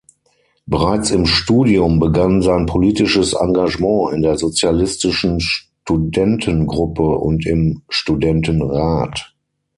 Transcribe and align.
Bereits 0.65 1.11
im 1.11 1.27
Studium 1.27 1.99
begann 1.99 2.41
sein 2.41 2.65
politisches 2.65 3.33
Engagement 3.33 4.13
in 4.15 4.23
der 4.23 4.35
sozialistischen 4.35 5.39
Studentengruppe 5.39 7.03
und 7.03 7.45
im 7.45 7.83
Studentenrat. 7.87 9.35